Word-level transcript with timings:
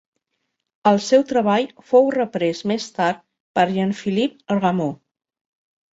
El 0.91 0.97
seu 1.07 1.25
treball 1.31 1.67
fou 1.91 2.09
reprès 2.17 2.63
més 2.71 2.89
tard 2.97 3.23
per 3.59 3.67
Jean-Philippe 3.77 4.61
Rameau. 4.63 4.91